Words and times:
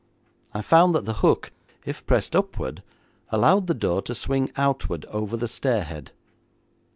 I 0.51 0.63
found 0.63 0.95
that 0.95 1.05
the 1.05 1.13
hook, 1.21 1.51
if 1.85 2.03
pressed 2.07 2.35
upward, 2.35 2.81
allowed 3.29 3.67
the 3.67 3.75
door 3.75 4.01
to 4.01 4.15
swing 4.15 4.51
outward, 4.57 5.05
over 5.11 5.37
the 5.37 5.47
stairhead. 5.47 6.09